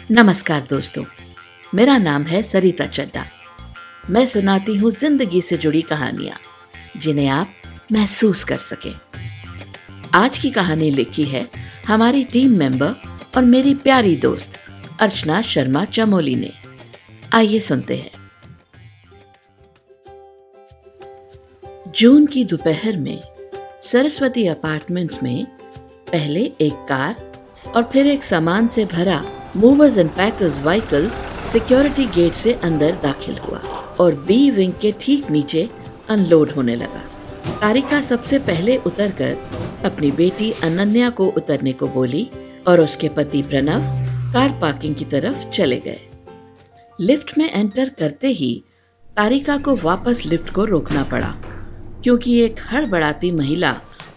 नमस्कार 0.00 0.60
दोस्तों, 0.70 1.02
मेरा 1.74 1.96
नाम 1.98 2.22
है 2.24 2.42
सरिता 2.42 2.84
चड्डा 2.86 3.24
मैं 4.10 4.24
सुनाती 4.26 4.76
हूँ 4.76 4.90
ज़िंदगी 4.90 5.40
से 5.42 5.56
जुड़ी 5.56 5.82
कहानियाँ, 5.82 6.38
जिन्हें 6.96 7.28
आप 7.28 7.52
महसूस 7.92 8.44
कर 8.44 8.58
सकें। 8.58 8.94
आज 10.14 10.38
की 10.38 10.50
कहानी 10.50 10.90
लिखी 10.90 11.24
है 11.24 11.46
हमारी 11.86 12.24
टीम 12.24 12.56
मेंबर 12.58 12.94
और 13.36 13.44
मेरी 13.44 13.74
प्यारी 13.74 14.16
दोस्त 14.16 14.58
अर्चना 15.00 15.42
शर्मा 15.42 15.84
चमोली 15.84 16.34
ने। 16.34 16.52
आइए 17.34 17.60
सुनते 17.60 17.96
हैं। 17.96 18.10
जून 21.92 22.26
की 22.26 22.44
दोपहर 22.44 22.96
में 22.96 23.20
सरस्वती 23.84 24.46
अपार्टमेंट्स 24.46 25.22
में 25.22 25.44
पहले 26.12 26.52
एक 26.60 26.86
कार 26.88 27.26
और 27.66 27.90
फिर 27.92 28.06
एक 28.06 28.24
सामान 28.24 28.68
से 28.68 28.84
भरा 28.84 29.24
movers 29.58 29.96
and 29.98 30.10
packers 30.10 30.58
vehicle 30.60 31.08
security 31.52 32.04
gate 32.14 32.32
से 32.32 32.52
अंदर 32.64 32.98
दाखिल 33.02 33.38
हुआ 33.38 33.58
और 34.00 34.14
बी 34.26 34.50
विंग 34.50 34.72
के 34.80 34.92
ठीक 35.00 35.30
नीचे 35.30 35.68
अनलोड 36.08 36.50
होने 36.50 36.74
लगा। 36.76 37.00
तारिका 37.60 38.00
सबसे 38.00 38.38
पहले 38.40 38.76
उतरकर 38.86 39.82
अपनी 39.84 40.10
बेटी 40.10 40.50
अनन्या 40.62 41.08
को 41.10 41.26
उतरने 41.36 41.72
को 41.72 41.88
बोली 41.88 42.28
और 42.68 42.80
उसके 42.80 43.08
पति 43.08 43.42
प्रणव 43.42 43.80
कार 44.32 44.58
पार्किंग 44.60 44.94
की 44.94 45.04
तरफ़ 45.04 45.48
चले 45.48 45.76
गए। 45.78 46.00
लिफ्ट 46.98 47.36
में 47.38 47.50
एंटर 47.50 47.88
करते 47.98 48.28
ही 48.32 48.52
तारिका 49.16 49.56
को 49.58 49.74
वापस 49.76 50.22
लिफ्ट 50.26 50.50
को 50.50 50.64
रोकना 50.64 51.02
पड़ा, 51.04 51.34
क्योंकि 52.02 52.38
एक 52.40 52.60
हड़बड़ाती 52.64 53.30
महिला 53.32 53.72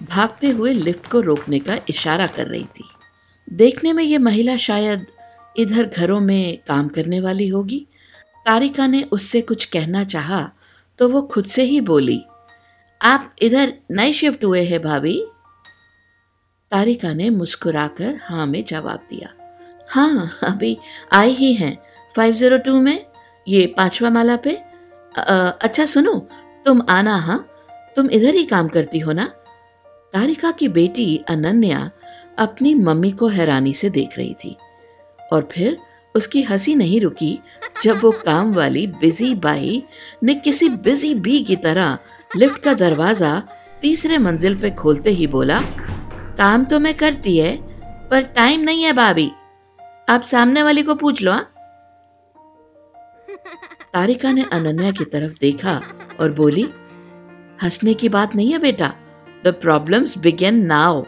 भागते 0.10 0.50
हुए 0.50 0.74
लिफ्ट 0.74 1.08
को 1.08 1.22
रोकने 1.22 1.60
का 1.60 1.80
इशारा 1.90 2.28
कर 2.28 2.48
रही 2.48 2.64
थी। 2.76 2.84
देखने 3.48 3.94
में 3.94 4.04
ये 4.04 4.18
महिला 4.20 4.58
शायद 4.60 5.06
इधर 5.56 5.86
घरों 5.88 6.20
में 6.20 6.58
काम 6.68 6.88
करने 6.88 7.20
वाली 7.20 7.48
होगी। 7.48 7.86
तारिका 8.46 8.88
ने 8.88 9.02
उससे 9.12 9.42
कुछ 9.42 9.66
कहना 9.66 10.04
चाहा 10.04 10.50
तो 11.00 11.08
वो 11.10 11.22
खुद 11.22 11.46
से 11.46 11.64
ही 11.64 11.82
बोली 11.82 12.22
आप 13.02 13.36
इधर 13.42 13.74
नई 13.92 14.14
शिफ्ट 14.14 14.44
हुए 14.46 14.64
हैं 14.64 14.82
भाभी? 14.82 15.22
तारिका 16.72 17.14
ने 17.14 17.30
मुस्कुराकर 17.30 18.20
हाँ 18.24 18.46
में 18.48 18.64
जवाब 18.66 19.08
दिया 19.10 19.30
हाँ 19.90 20.32
अभी 20.44 20.78
आई 21.14 21.32
ही 21.32 21.54
हैं। 21.54 21.78
फाइव 22.16 22.36
ज़ीरो 22.36 22.58
टू 22.58 22.80
में 22.82 23.06
ये 23.48 23.66
पांचवा 23.78 24.10
माला 24.10 24.36
पे। 24.36 24.56
आ, 25.18 25.36
अच्छा 25.62 25.86
सुनो 25.86 26.16
तुम 26.66 26.82
आना 26.90 27.16
हाँ? 27.18 27.46
तुम 27.96 28.10
इधर 28.10 28.36
ही 28.36 28.46
काम 28.46 28.68
करती 28.68 29.00
हो 29.00 29.12
ना? 29.12 29.26
तारिका 30.14 30.52
की 30.52 30.68
बेटी 30.68 31.18
अनन्या 31.30 31.90
अपनी 32.40 32.74
मम्मी 32.76 33.12
को 33.12 33.28
हैरानी 33.28 33.74
से 33.74 33.90
देख 33.90 34.18
रही 34.18 34.34
थी। 34.34 34.56
और 35.32 35.50
फिर 35.52 35.78
उसकी 36.16 36.42
हँसी 36.42 36.76
नहीं 36.76 37.02
रुकी 37.02 37.40
जब 37.84 38.00
वो 38.02 38.12
काम 38.12 38.54
वाली 38.54 38.88
बिज़ी 38.88 39.36
बाई 39.36 39.84
ने 40.24 40.34
किसी 40.34 40.70
बिज़ी 40.70 41.16
बी 41.16 41.44
की 41.44 41.56
तरह 41.56 41.98
लिफ्ट 42.38 42.62
का 42.62 42.74
दरवाज़ा 42.74 43.44
तीसरे 43.82 44.18
मंजिल 44.18 44.60
पे 44.62 44.72
खोलते 44.72 45.10
ही 45.10 45.28
बोला, 45.28 45.62
काम 46.38 46.66
तो 46.66 46.80
मैं 46.80 46.94
करती 46.94 47.38
है, 47.38 47.58
पर 48.10 48.22
टाइम 48.22 48.62
नहीं 48.62 48.84
है 48.84 48.94
भाभी 48.94 49.32
आप 50.10 50.22
सामने 50.22 50.64
वाली 50.64 50.84
को 50.84 50.96
पूछ 50.96 51.22
लो 51.22 51.32
हाँ? 51.32 51.54
तारिका 53.94 54.32
ने 54.32 54.44
अनन्या 54.44 54.92
की 54.92 55.06
तरफ़ 55.06 55.34
देखा 55.42 55.82
और 56.20 56.32
बोली, 56.32 56.70
हंसने 57.64 57.94
की 57.94 58.10
बात 58.10 58.36
नहीं 58.36 58.52
है 58.52 58.60
बेटा 58.60 58.94
द 59.46 59.48
प्रॉब्लम्स 59.48 60.18
बिगेन 60.18 60.66
नाउ 60.66 61.04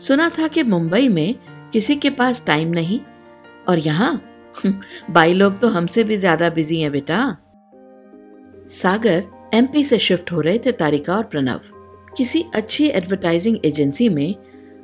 सुना 0.00 0.28
था 0.28 0.48
कि 0.48 0.62
मुंबई 0.62 1.08
में 1.08 1.34
किसी 1.72 1.96
के 1.96 2.10
पास 2.10 2.42
टाइम 2.46 2.68
नहीं। 2.68 3.00
और 3.68 3.78
यहाँ? 3.78 4.20
बाई 5.10 5.32
लोग 5.32 5.58
तो 5.58 5.68
हमसे 5.68 6.04
भी 6.04 6.16
ज़्यादा 6.16 6.50
बिज़ी 6.50 6.80
हैं 6.80 6.92
बेटा। 6.92 7.36
सागर 8.70 9.24
एमपी 9.54 9.84
से 9.84 9.98
शिफ्ट 9.98 10.32
हो 10.32 10.40
रहे 10.40 10.58
थे 10.58 10.72
तारिका 10.72 11.16
और 11.16 11.24
प्रणव। 11.24 11.60
किसी 12.16 12.44
अच्छी 12.54 12.86
एडवर्टाइजिंग 12.86 13.58
एजेंसी 13.64 14.08
में 14.08 14.34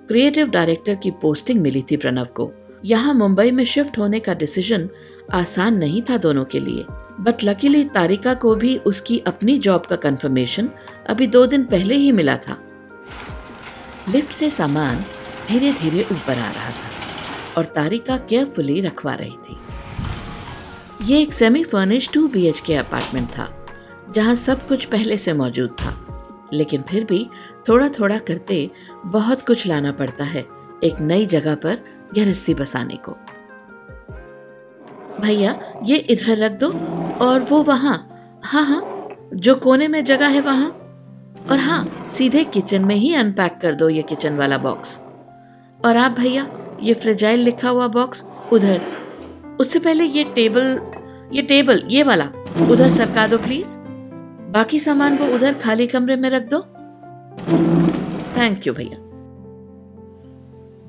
क्रिएटिव 0.09 0.51
डायरेक्टर 0.51 0.95
की 0.95 1.11
पोस्टिंग 1.11 1.61
मिली 1.61 1.85
थी 1.91 1.97
प्रणव 1.97 2.25
को। 2.25 2.51
यहाँ 2.85 3.15
मुंबई 3.15 3.51
में 3.51 3.65
शिफ्ट 3.65 3.99
होने 3.99 4.21
का 4.21 4.35
डिसीज़न 4.35 4.89
आसान 5.35 5.79
नहीं 5.79 6.03
था 6.03 6.17
दोनों 6.17 6.45
के 6.45 6.61
लिए। 6.61 6.85
बट 7.21 7.45
लकीली 7.45 7.85
तारिका 7.85 8.35
को 8.35 8.55
भी 8.55 8.77
उसकी 8.77 9.19
अपनी 9.19 9.59
जॉब 9.59 9.87
का 9.87 9.97
कंफर्मेशन 9.97 10.69
अभी 11.09 11.27
दो 11.27 11.47
दिन 11.47 11.65
पहले 11.65 11.95
ही 11.95 12.13
मिला 12.13 12.37
था। 12.37 12.59
लिफ्ट 14.09 14.33
से 14.33 14.51
सामान 14.51 15.05
धीरे 15.49 15.73
धीरे 15.73 16.03
ऊपर 16.13 16.33
आ 16.33 16.51
रहा 16.51 16.71
था 16.71 16.91
और 17.57 17.65
तारिका 17.75 18.17
केयरफुली 18.19 18.81
रखवा 18.81 19.15
रही 19.15 19.37
थी। 19.41 19.59
ये 21.03 21.21
एक 21.23 21.33
semi 21.33 21.63
furnish 21.65 22.09
two 22.13 22.27
B 22.29 22.53
K 22.67 22.75
apartment 22.75 23.29
था, 23.29 23.49
जहाँ 24.15 24.35
सब 24.35 24.67
कुछ 24.69 24.85
पहले 24.85 25.17
से 25.19 25.33
मौजूद 25.33 25.71
था, 25.81 25.95
लेकिन 26.53 26.83
फिर 26.83 27.05
भी 27.05 27.27
थोड़ा 27.69 27.89
थोड़ा 27.89 28.19
करते 28.19 28.69
बहुत 29.07 29.47
कुछ 29.47 29.67
लाना 29.67 29.93
पड़ता 29.93 30.25
है 30.25 30.45
एक 30.85 31.01
नई 31.01 31.27
जगह 31.27 31.55
पर 31.55 31.85
गृहस्थी 32.15 32.55
बसाने 32.55 32.97
को। 33.09 33.17
भैया, 35.21 35.59
ये 35.85 35.97
इधर 35.97 36.39
रख 36.39 36.53
दो 36.61 36.71
और 37.25 37.41
वो 37.41 37.63
वहाँ। 37.63 37.97
हाँ 38.45 38.65
हाँ 38.67 39.09
जो 39.35 39.55
कोने 39.55 39.89
में 39.89 40.05
जगह 40.05 40.29
है 40.29 40.41
वहाँ। 40.41 40.69
और 41.51 41.59
हाँ 41.59 42.09
सीधे 42.11 42.45
किचन 42.45 42.85
में 42.85 42.95
ही 42.97 43.15
अनपैक 43.15 43.59
कर 43.63 43.75
दो 43.75 43.89
ये 43.89 44.03
किचन 44.03 44.37
वाला 44.37 44.59
बॉक्स 44.59 44.99
और 45.85 45.97
आप 45.97 46.13
भैया, 46.13 46.47
ये 46.83 46.95
फ्रेजाइल 46.95 47.41
लिखा 47.41 47.69
हुआ 47.69 47.87
बॉक्स 47.87 48.25
उधर। 48.53 48.81
उससे 49.61 49.79
पहले 49.79 50.05
ये 50.05 50.25
टेबल 50.25 50.81
ये 51.33 51.43
टेबल 51.43 51.83
ये 51.89 52.03
वाला, 52.03 52.25
उधर 52.71 52.91
सरका 52.91 53.27
दो 53.27 53.39
प्लीज़ 53.39 53.79
बाकी 54.53 54.79
सामान 54.79 55.19
वो 55.19 55.35
उधर 55.35 55.55
खाली 55.55 55.87
कमरे 55.87 56.17
में 56.17 56.31
रख 56.31 56.43
दो। 56.43 56.61
थैंक 58.37 58.67
यू 58.67 58.73
भैया। 58.73 58.99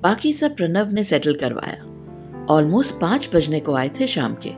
बाकी 0.01 0.33
सब 0.33 0.55
प्रणव 0.55 0.91
ने 0.91 1.03
सेटल 1.03 1.35
करवाया। 1.35 1.83
ऑलमोस्ट 2.49 2.95
पाँच 2.95 3.29
बजने 3.35 3.59
को 3.59 3.73
आए 3.73 3.89
थे 3.99 4.07
शाम 4.07 4.33
के। 4.33 4.49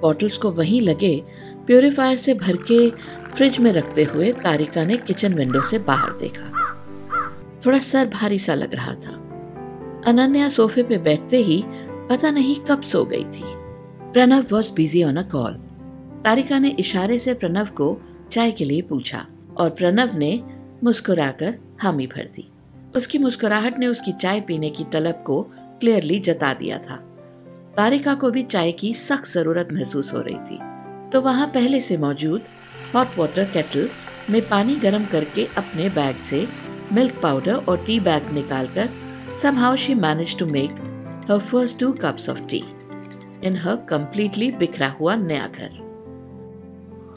बॉटल्स 0.00 0.36
को 0.36 0.50
वहीं 0.50 0.80
लगे 0.80 1.24
प्योरीफायर 1.66 2.16
से 2.16 2.34
भर 2.34 2.56
के 2.56 2.90
फ्रिज 3.34 3.58
में 3.58 3.72
रखते 3.72 4.04
हुए 4.04 4.32
तारिका 4.32 4.84
ने 4.84 4.96
किचन 4.96 5.34
विंडो 5.34 5.62
से 5.62 5.78
बाहर 5.78 6.12
देखा। 6.12 6.50
थोड़ा 7.66 7.78
सर 7.78 8.08
भारी 8.08 8.38
सा 8.38 8.54
लग 8.54 8.74
रहा 8.74 8.94
था। 8.94 9.21
अनन्या 10.06 10.48
सोफे 10.48 10.82
पे 10.82 10.96
बैठते 10.98 11.36
ही 11.36 11.62
पता 12.08 12.30
नहीं 12.30 12.56
कब 12.60 12.80
सो 12.82 13.04
गई 13.04 13.24
थी। 13.24 13.42
Pranav 14.12 14.44
was 14.52 14.72
busy 14.72 15.02
on 15.04 15.16
a 15.16 15.22
call 15.22 15.52
Tarika 16.24 16.58
ने 16.58 16.68
इशारे 16.68 17.18
से 17.18 17.34
प्रणव 17.34 17.66
को 17.66 17.96
चाय 18.32 18.50
के 18.50 18.64
लिए 18.64 18.82
पूछा 18.82 19.26
और 19.56 19.70
प्रणव 19.70 20.16
ने 20.18 20.32
मुस्कुराकर 20.84 21.54
हामी 21.82 22.06
भर 22.06 22.24
दी। 22.36 22.48
उसकी 22.96 23.18
मुस्कुराहट 23.18 23.78
ने 23.78 23.86
उसकी 23.86 24.12
चाय 24.12 24.40
पीने 24.40 24.70
की 24.70 24.84
तलब 24.84 25.22
को 25.26 25.42
क्लियरली 25.80 26.18
जता 26.18 26.52
दिया 26.54 26.78
था। 26.78 26.96
तारिका 27.76 28.14
को 28.14 28.30
भी 28.30 28.42
चाय 28.42 28.72
की 28.72 28.92
सख्त 28.94 29.26
ज़रूरत 29.26 29.68
महसूस 29.72 30.12
हो 30.14 30.20
रही 30.20 30.38
थी। 30.38 30.58
तो 31.10 31.20
वहाँ 31.20 31.46
पहले 31.46 31.80
से 31.80 31.96
मौजूद 31.96 32.42
हॉट 32.94 33.18
वाटर 33.18 33.44
केटल 33.44 33.88
में 34.30 34.40
पानी 34.48 34.74
गर्म 34.76 35.04
करके 35.04 35.44
अपने 35.56 35.88
बैग 35.90 36.16
से 36.20 36.46
मिल्क 36.92 37.20
पाउडर 37.22 37.54
और 37.54 37.84
टी 37.86 37.98
बैग्स 38.00 38.30
निकालकर 38.32 38.88
Somehow 39.32 39.74
she 39.76 39.94
managed 39.94 40.38
to 40.38 40.46
make 40.46 40.72
her 41.26 41.38
first 41.40 41.78
two 41.78 41.94
cups 41.94 42.28
of 42.28 42.46
tea 42.46 42.64
in 43.42 43.54
her 43.56 43.76
completely 43.88 44.50
बिखरा 44.58 44.88
हुआ 44.98 45.14
नया 45.16 45.46
घर 45.48 45.78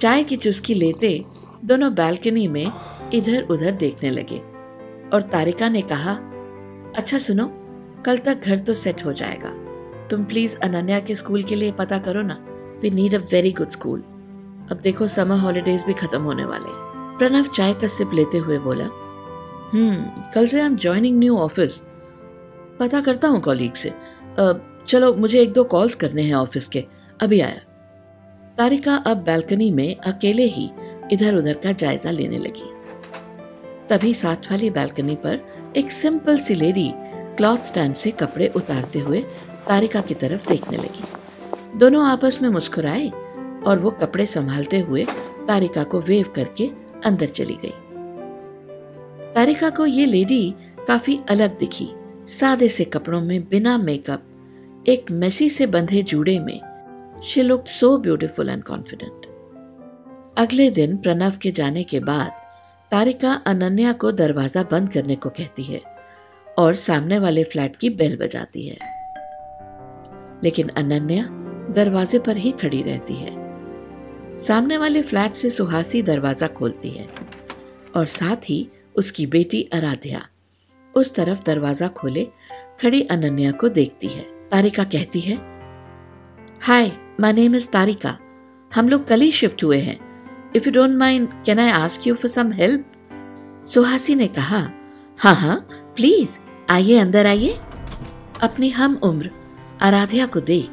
चाय 0.02 0.24
की 0.24 0.36
चुस्की 0.38 0.74
लेते 0.74 1.12
दोनों 1.66 1.94
बालकनी 1.96 2.48
में 2.48 2.66
इधर 3.14 3.48
उधर 3.52 3.72
देखने 3.84 4.10
लगे 4.10 4.38
और 5.14 5.22
तारिका 5.34 5.70
ने 5.70 5.82
कहा 5.92 6.14
अच्छा 6.98 7.18
सुनो 7.18 7.48
कल 8.06 8.18
तक 8.26 8.46
घर 8.46 8.60
तो 8.60 8.74
सेट 8.74 9.06
हो 9.06 9.14
जाएगा 9.14 9.50
तुम 10.10 10.24
प्लीज़ 10.26 10.56
अनन्या 10.64 11.00
के 11.00 11.16
स्कूल 11.16 11.44
के 11.44 11.56
लिए 11.56 11.72
पता 11.80 11.98
करो 12.08 12.22
ना 12.22 12.38
we 12.82 12.90
need 12.92 13.16
a 13.16 13.20
very 13.32 13.52
good 13.52 13.70
school 13.70 14.00
अब 14.72 14.80
देखो 14.84 15.08
समर 15.08 15.40
हॉलीडेज 15.40 15.84
भी 15.88 15.94
खत्म 15.96 16.22
होने 16.24 16.46
वाले 16.46 16.70
प्रणव 17.18 17.52
चाय 17.56 17.74
का 17.82 17.88
सिप 17.88 18.14
लेते 18.14 18.38
हुए 18.38 18.58
बोला 18.60 18.86
हम्म 19.74 20.30
कल 20.34 20.48
से 20.48 20.60
I 20.60 20.66
am 20.66 20.76
joining 20.78 21.20
new 21.20 21.38
office 21.40 21.82
पता 22.80 23.02
करता 23.02 23.28
हूँ 23.28 23.42
कॉलीग 23.42 23.74
से। 23.74 23.94
चलो, 24.88 25.14
मुझे 25.14 25.42
एक 25.42 25.54
दो 25.54 25.64
कॉल्स 25.64 25.96
करने 25.96 26.22
हैं 26.22 26.34
ऑफ़िस 26.34 26.68
के। 26.68 26.84
अभी 27.22 27.40
आया। 27.40 27.62
तारिका 28.58 28.96
अब 28.96 29.18
बैल्कनी 29.18 29.70
में 29.72 29.96
अकेले 29.96 30.44
ही 30.44 30.70
इधर 31.12 31.36
उधर 31.36 31.54
का 31.54 31.72
जायजा 31.72 32.12
लेने 32.12 32.38
लगी। 32.38 32.70
तभी 33.90 34.14
साथ 34.14 34.52
वाली 34.52 34.70
बैल्कनी 34.70 35.16
पर 35.16 35.40
एक 35.78 35.92
सिंपल 35.92 36.38
सी 36.38 36.56
लेडी 36.56 36.92
क्लॉथ 37.38 37.58
स्टैंड 37.58 37.96
से 37.96 38.12
कपड़े 38.12 38.48
उतारते 38.56 39.00
हुए 39.00 39.20
तारिका 39.68 40.02
की 40.02 40.14
तरफ़ 40.14 40.48
देखने 40.50 40.78
लगी। 40.78 41.04
दोनों 41.80 42.06
आपस 42.06 42.40
में 42.42 42.50
मुस्कुराए 42.50 43.10
और 43.68 43.80
वो 43.80 43.92
कपड़े 43.92 44.26
संभालते 44.26 44.80
हुए 44.80 45.06
तारिका 45.48 45.84
को 45.84 46.00
वेव 46.00 46.32
करके 46.36 46.70
अंदर 47.06 47.28
चली 47.30 47.58
गई। 47.66 47.74
तारिका 49.34 49.70
को 49.70 49.86
ये 49.86 50.06
लेडी 50.06 50.56
काफ़ी 50.88 51.20
अलग 51.30 51.58
दिखी। 51.60 51.90
सादे 52.30 52.68
से 52.70 52.84
कपड़ों 52.84 53.22
में, 53.22 53.50
बिना 53.50 53.78
मेकअप 53.78 54.84
एक 54.88 55.12
मेसी 55.12 55.50
से 55.50 55.66
बंधे 55.68 56.04
जूड़े 56.04 56.40
में 56.40 56.60
she 57.24 57.42
looked 57.42 57.68
so 57.68 57.98
beautiful 57.98 58.50
and 58.50 58.64
confident 58.64 59.26
अगले 60.38 60.70
दिन 60.70 60.98
प्रणव 60.98 61.34
के 61.42 61.52
जाने 61.52 61.84
के 61.84 62.00
बाद, 62.00 62.32
तारिका 62.92 63.34
अनन्या 63.46 63.94
को 63.94 64.12
दरवाज़ा 64.12 64.64
बंद 64.64 64.90
करने 64.90 65.16
को 65.16 65.30
कहती 65.30 65.64
है 65.64 65.82
और 66.58 66.76
सामने 66.76 67.20
वाले 67.20 67.44
फ्लैट 67.44 67.76
की 67.76 67.90
बेल 67.90 68.18
बजाती 68.18 68.68
है। 68.68 68.78
लेकिन 70.44 70.68
अनन्या 70.68 71.28
दरवाजे 71.74 72.20
पर 72.20 72.38
ही 72.38 72.52
खड़ी 72.52 72.82
रहती 72.82 73.14
है। 73.14 74.38
सामने 74.38 74.78
वाले 74.78 75.02
फ्लैट 75.02 75.34
से 75.34 75.50
सुहासी 75.50 76.02
दरवाज़ा 76.02 76.48
खोलती 76.48 76.90
है 76.90 77.08
और 77.96 78.06
साथ 78.06 78.50
ही 78.50 78.68
उसकी 78.96 79.26
बेटी 79.26 79.70
आराध्या 79.74 80.28
उस 80.96 81.14
तरफ़ 81.16 81.44
दरवाज़ा 81.46 81.88
खोले, 81.88 82.28
खड़ी 82.82 83.02
अनन्या 83.02 83.52
को 83.52 83.70
देखती 83.70 84.08
है। 84.08 84.24
तारिका 84.50 84.84
कहती 84.84 85.20
है, 85.20 85.36
hi 86.62 86.92
my 87.20 87.34
name 87.34 87.56
is 87.56 87.68
Tarika. 87.68 88.18
हम 88.76 88.90
लोग 88.90 89.08
कल 89.08 89.22
ही 89.22 89.32
शिफ्ट 89.32 89.64
हुए 89.64 89.80
हैं। 89.80 90.00
If 90.56 90.66
you 90.66 90.72
don't 90.72 90.98
mind 90.98 91.28
can 91.46 91.60
I 91.60 91.70
ask 91.70 92.08
you 92.08 92.16
for 92.16 92.32
some 92.32 92.52
help 92.52 93.66
Suhasi 93.74 94.16
ने 94.16 94.28
कहा 94.28 94.60
हाँ 95.20 95.36
हाँ 95.36 95.58
प्लीज़ 95.96 96.38
आइए, 96.70 96.98
अंदर 96.98 97.26
आइए। 97.26 97.58
अपनी 98.44 98.70
हम 98.70 98.96
उम्र, 98.96 99.32
आराध्या 99.82 100.26
को 100.26 100.40
देख, 100.40 100.70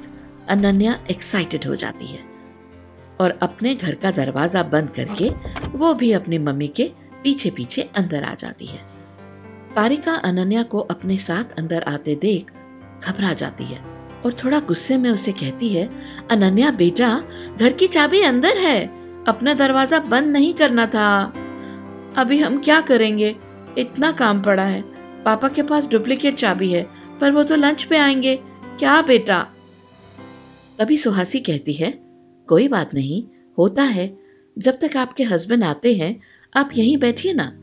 अनन्या 0.48 0.98
एक्साइटेड 1.10 1.64
हो 1.64 1.76
जाती 1.76 2.06
है। 2.06 2.20
और 3.20 3.38
अपने 3.42 3.74
घर 3.74 3.94
का 3.94 4.10
दरवाज़ा 4.10 4.62
बंद 4.62 4.90
करके, 4.90 5.28
वो 5.68 5.94
भी 5.94 6.12
अपनी 6.12 6.38
मम्मी 6.38 6.68
के 6.68 6.90
पीछे 7.22 7.50
पीछे 7.50 7.82
अंदर 7.96 8.22
आ 8.22 8.34
जाती 8.34 8.66
है। 8.66 8.91
तारिका 9.76 10.14
अनन्या 10.14 10.62
को 10.62 10.78
अपने 10.78 11.18
साथ 11.18 11.58
अंदर 11.58 11.82
आते 11.82 12.14
देख 12.14 12.50
घबरा 13.04 13.32
जाती 13.32 13.64
है 13.64 13.78
और 14.26 14.32
थोड़ा 14.44 14.60
गुस्से 14.60 14.96
में 14.96 15.10
उसे 15.10 15.32
कहती 15.32 15.68
है, 15.68 15.90
अनन्या 16.30 16.70
बेटा, 16.70 17.22
घर 17.60 17.72
की 17.72 17.86
चाबी 17.86 18.20
अंदर 18.20 18.58
है। 18.58 19.02
अपना 19.28 19.54
दरवाज़ा 19.54 20.00
बंद 20.00 20.32
नहीं 20.32 20.54
करना 20.54 20.86
था। 20.86 21.34
अभी 22.16 22.38
हम 22.38 22.60
क्या 22.60 22.80
करेंगे? 22.80 23.36
इतना 23.78 24.12
काम 24.12 24.42
पड़ा 24.42 24.64
है। 24.64 24.82
पापा 25.24 25.48
के 25.48 25.62
पास 25.62 25.88
डुप्लीकेट 25.88 26.36
चाबी 26.36 26.70
है, 26.70 26.88
पर 27.20 27.30
वो 27.30 27.44
तो 27.44 27.56
लंच 27.56 27.82
पे 27.82 27.96
आएँगे। 27.96 28.36
क्या 28.78 29.02
बेटा? 29.02 29.46
तभी 30.78 30.98
सुहासी 30.98 31.40
कहती 31.40 31.72
है, 31.72 31.90
कोई 32.48 32.68
बात 32.68 32.94
नहीं, 32.94 33.24
होता 33.58 33.82
है। 33.82 34.16
जब 34.58 34.78
तक 34.82 34.96
आपके 34.96 35.24
हस्बैंड 35.24 35.64
आते 35.64 35.94
हैं, 35.94 36.20
आप 36.56 36.70
यहीं 36.76 36.96
बैठिए 36.96 37.32
ना। 37.32 37.58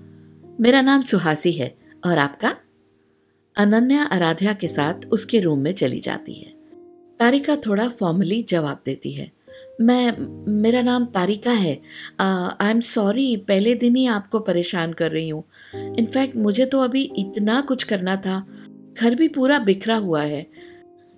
मेरा 0.62 0.82
नाम 0.82 1.02
सुहासी 1.02 1.52
है। 1.52 1.79
और 2.06 2.18
आपका? 2.18 2.56
अनन्या 3.56 4.04
आराध्या 4.04 4.54
के 4.54 4.68
साथ 4.68 5.06
उसके 5.12 5.40
रूम 5.40 5.60
में 5.60 5.72
चली 5.72 6.00
जाती 6.00 6.34
है। 6.34 6.54
तारिका 7.20 7.56
थोड़ा 7.56 7.88
फॉर्मली 7.90 8.42
जवाब 8.44 8.82
देती 8.86 9.12
है। 9.12 9.32
मैं, 9.82 10.18
मेरा 10.52 10.82
नाम 10.82 11.06
तारिका 11.06 11.52
है। 11.52 11.82
आई 12.22 12.70
एम 12.72 12.82
सॉरी 12.82 13.36
पहले 13.38 13.76
दिन 13.76 13.96
ही 13.96 14.06
आपको 14.06 14.40
परेशान 14.40 14.94
कर 14.94 15.12
रही 15.12 15.30
हूँ। 15.30 15.44
इनफैक्ट 15.96 16.36
मुझे 16.36 16.66
तो 16.66 16.80
अभी 16.80 17.02
इतना 17.18 17.60
कुछ 17.62 17.84
करना 17.84 18.16
था। 18.16 18.40
घर 19.00 19.16
भी 19.16 19.28
पूरा 19.28 19.60
बिखरा 19.60 19.96
हुआ 19.96 20.24
है। 20.24 20.46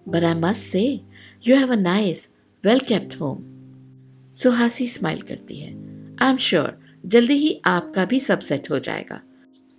But 0.10 0.24
I 0.24 0.34
must 0.34 0.62
say 0.62 0.84
you 1.48 1.56
have 1.56 1.72
a 1.72 1.76
nice 1.76 2.30
well 2.64 2.80
kept 2.80 3.20
home 3.22 3.44
Suhasi 4.34 4.88
smile 4.88 5.22
करती 5.22 5.56
है। 5.56 5.72
आई 6.22 6.30
एम 6.30 6.38
श्योर 6.38 6.80
जल्दी 7.06 7.34
ही 7.34 7.62
आपका 7.66 8.06
भी 8.06 8.20
सब 8.20 8.40
सेट 8.40 8.70
हो 8.72 8.80
जाएगा। 8.80 9.22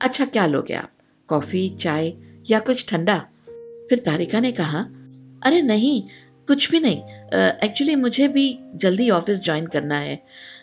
अच्छा 0.03 0.25
क्या 0.25 0.47
लोगे 0.47 0.75
आप? 0.75 0.91
कॉफ़ी 1.29 1.69
चाय 1.81 2.13
या 2.51 2.59
कुछ 2.59 2.85
ठंडा? 2.89 3.19
फिर 3.91 3.99
तारिका 3.99 4.41
ने 4.41 4.53
कहा 4.53 4.81
अरे 5.43 5.61
नहीं 5.63 6.03
कुछ 6.49 6.71
भी 6.71 6.81
नहीं। 6.81 7.03
एक्चुअली 7.65 7.95
uh, 7.95 8.01
मुझे 8.01 8.29
भी 8.29 8.59
जल्दी 8.75 9.09
ऑफ़िस 9.11 9.39
ज्वाइन 9.41 9.67
करना 9.67 9.99
है। 9.99 10.19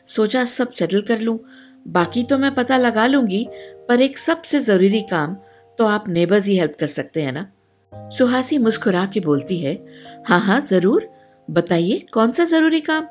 सोचा 0.08 0.44
सब 0.46 0.72
सेटल 0.72 1.02
कर 1.02 1.20
लूँ। 1.20 1.38
बाकी 1.88 2.24
तो 2.24 2.38
मैं 2.38 2.54
पता 2.56 2.78
लगा 2.78 3.06
लूँगी 3.08 3.46
पर 3.90 4.02
एक 4.02 4.18
सबसे 4.18 4.60
ज़रूरी 4.60 5.02
काम 5.02 5.36
तो 5.80 5.86
आप 5.86 6.10
नेबर्स 6.10 6.46
ही 6.46 6.58
हेल्प 6.58 6.76
कर 6.80 6.88
सकते 6.88 7.22
हैं 7.22 7.32
ना? 7.32 7.46
सुहासी 7.94 8.58
मुस्कुरा 8.58 9.06
के 9.06 9.20
बोलती 9.20 9.60
है 9.60 9.76
हाँ 10.28 10.40
हाँ 10.40 10.60
ज़रूर। 10.62 11.10
बताइए 11.50 12.06
कौन 12.14 12.32
सा 12.32 12.46
ज़रूरी 12.46 12.80
काम? 12.80 13.06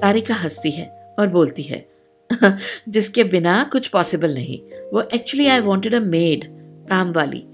तारिका 0.00 0.34
हंसती 0.34 0.70
है 0.70 1.14
और 1.18 1.26
बोलती 1.28 1.62
है 1.62 1.91
जिसके 2.88 3.24
बिना 3.24 3.64
कुछ 3.72 3.88
पॉसिबल 3.88 4.34
नहीं। 4.34 4.60
वो 4.94 5.00
actually 5.00 5.46
I 5.46 5.60
wanted 5.60 5.94
a 5.94 6.00
maid 6.00 6.44
काम 6.88 7.12
वाली। 7.12 7.44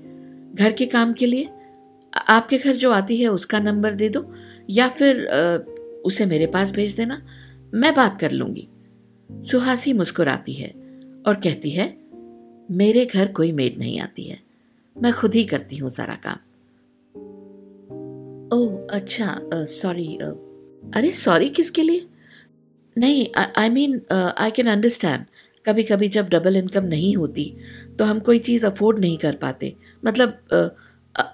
घर 0.55 0.73
के 0.73 0.87
काम 0.87 1.13
के 1.13 1.27
लिए? 1.27 1.49
आपके 2.29 2.59
घर 2.59 2.77
जो 2.77 2.91
आती 2.91 3.17
है, 3.17 3.29
उसका 3.29 3.59
नंबर 3.59 3.93
दे 3.93 4.09
दो। 4.09 4.35
या 4.71 4.89
फिर 4.89 5.27
उसे 6.05 6.27
मेरे 6.27 6.47
पास 6.47 6.71
भेज 6.71 6.97
देना। 6.97 7.23
मैं 7.75 7.95
बात 7.95 8.21
कर 8.21 8.31
लूँगी। 8.31 8.69
सुहासी 9.33 9.93
मुस्कुराती 9.93 10.53
है 10.53 10.71
और 11.27 11.41
कहती 11.45 11.71
है, 11.71 11.99
मेरे 12.71 13.07
घर 13.07 13.33
कोई 13.33 13.53
मेड 13.53 13.79
नहीं 13.79 14.01
आती 14.01 14.23
है। 14.23 14.39
मैं 15.03 15.13
खुद 15.13 15.35
ही 15.35 15.45
करती 15.45 15.77
हूँ 15.77 15.91
सारा 15.91 16.15
काम। 16.15 16.37
ओह 18.59 18.87
अच्छा 18.91 19.41
सॉरी 19.55 20.17
अरे 20.95 21.11
सॉरी 21.11 21.49
किसके 21.49 21.83
लिए? 21.83 22.07
नहीं 22.99 23.27
I 23.59 23.69
mean 23.69 24.01
I 24.13 24.51
can 24.51 24.67
understand 24.67 25.25
कभी 25.67 25.83
कभी 25.83 26.09
जब 26.09 26.29
डबल 26.29 26.57
इनकम 26.57 26.85
नहीं 26.85 27.17
होती 27.17 27.57
तो 27.99 28.05
हम 28.05 28.21
कोई 28.21 28.39
चीज़ 28.39 28.67
अफोर्ड 28.67 28.99
नहीं 28.99 29.19
कर 29.19 29.37
पाते। 29.37 29.75
मतलब 30.05 30.39
uh, 30.55 30.71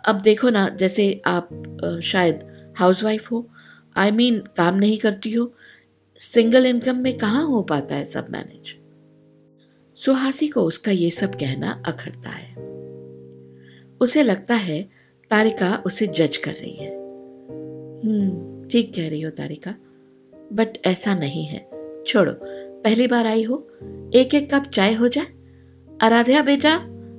अब 0.05 0.21
देखो 0.23 0.51
ना 0.51 0.69
जैसे 0.69 1.23
आप 1.27 1.49
uh, 1.85 2.01
शायद 2.01 2.41
हाउसवाइफ 2.79 3.31
हो 3.33 3.49
आई 3.97 4.11
I 4.11 4.15
मीन 4.15 4.39
mean, 4.39 4.49
काम 4.57 4.75
नहीं 4.75 4.99
करती 4.99 5.33
हो 5.33 5.55
सिंगल 6.17 6.67
इनकम 6.67 6.97
में 6.97 7.19
कहाँ 7.19 7.45
हो 7.47 7.63
पाता 7.63 7.95
है 7.95 8.05
सब 8.05 8.27
मैनेज 8.31 8.77
सुहासी 10.05 10.49
को 10.49 10.63
उसका 10.63 10.91
ये 10.91 11.11
सब 11.11 11.35
कहना 11.35 11.83
अखरता 11.87 12.31
है। 12.31 12.55
उसे 14.01 14.23
लगता 14.23 14.55
है 14.55 14.83
तारिका 15.31 15.83
उसे 15.87 16.07
जज 16.07 16.37
कर 16.37 16.53
रही 16.53 16.75
है। 16.75 16.91
हम्म 18.05 18.69
ठीक 18.69 18.95
कह 18.95 19.09
रही 19.09 19.21
हो 19.21 19.31
तारिका। 19.31 19.75
बट 20.55 20.87
ऐसा 20.87 21.15
नहीं 21.15 21.45
है। 21.45 21.69
छोड़ो 22.07 22.33
पहली 22.83 23.07
बार 23.07 23.27
आई 23.27 23.43
हो। 23.43 23.69
एक 24.15 24.35
एक 24.35 24.55
कप 24.55 24.63
चाय 24.63 24.95
हो 24.95 25.09
जाए। 25.09 25.27
आराध्या 26.03 26.43
बेटा 26.43 26.75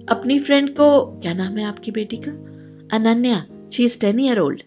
अपनी 0.09 0.39
फ्रेंड 0.39 0.69
को 0.69 1.05
क्या 1.05 1.33
नाम 1.33 1.57
है 1.57 1.65
आपकी 1.65 1.91
बेटी 1.91 2.17
का? 2.17 2.31
Ananya 2.97 3.45
she 3.73 3.85
is 3.85 3.99
ten 3.99 4.19
year 4.19 4.39
old 4.39 4.63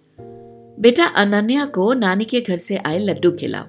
बेटा 0.80 1.04
अनन्या 1.04 1.64
को 1.64 1.92
नानी 1.92 2.24
के 2.24 2.40
घर 2.40 2.56
से 2.56 2.76
आए 2.76 2.98
लड्डू 2.98 3.30
खिलाओ। 3.30 3.64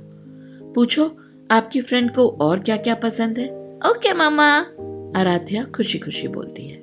पूछो 0.73 1.17
आपकी 1.51 1.81
फ्रेंड 1.81 2.15
को 2.15 2.27
और 2.27 2.59
क्या 2.59 2.77
क्या 2.77 2.95
पसंद 2.95 3.37
है? 3.37 3.47
ओके 3.75 4.13
मामा 4.13 4.59
आराध्या 5.19 5.63
खुशी 5.63 5.99
खुशी 5.99 6.27
बोलती 6.27 6.67
है। 6.67 6.77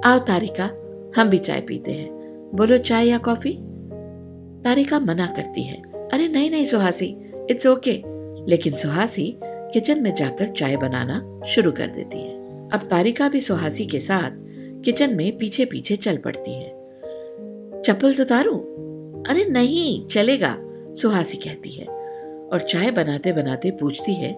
आओ 0.00 0.18
तारिका 0.18 0.70
हम 1.16 1.28
भी 1.28 1.38
चाय 1.38 1.60
पीते 1.60 1.92
हैं। 1.92 2.10
बोलो 2.54 2.78
चाय 2.78 3.08
या 3.08 3.18
कॉफ़ी? 3.18 3.58
तारिका 4.64 5.00
मना 5.00 5.26
करती 5.26 5.62
है। 5.62 5.93
अरे 6.14 6.28
नहीं 6.28 6.50
नहीं 6.50 6.66
सुहासी 6.66 7.06
इट्स 7.50 7.66
ओके 7.66 8.02
लेकिन 8.48 8.74
सुहासी 8.74 9.40
किचन 9.44 10.02
में 10.02 10.14
जाकर 10.14 10.48
चाय 10.48 10.76
बनाना 10.76 11.40
शुरू 11.46 11.72
कर 11.72 11.86
देती 11.86 12.18
है। 12.18 12.68
अब 12.70 12.88
तारिका 12.90 13.28
भी 13.28 13.40
सुहासी 13.40 13.86
के 13.86 14.00
साथ 14.00 14.30
किचन 14.82 15.14
में 15.14 15.38
पीछे 15.38 15.64
पीछे 15.64 15.96
चल 15.96 16.16
पड़ती 16.16 16.54
है। 16.54 16.68
चप्पल 17.82 18.14
उतारू 18.20 18.56
अरे 19.28 19.44
नहीं 19.44 20.06
चलेगा 20.06 20.56
सुहासी 21.00 21.36
कहती 21.36 21.70
है 21.70 21.86
और 22.46 22.66
चाय 22.68 22.90
बनाते 22.90 23.32
बनाते 23.32 23.70
पूछती 23.70 24.14
है 24.14 24.36